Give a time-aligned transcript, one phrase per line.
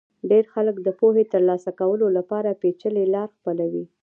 [0.29, 3.85] ډېر خلک د پوهې ترلاسه کولو لپاره پېچلې لار خپلوي.